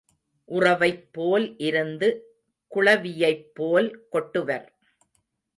உறவைப்போல் 0.49 1.45
இருந்து 1.57 2.09
குளவியைப்போல் 2.71 3.89
கொட்டுவர். 4.11 4.67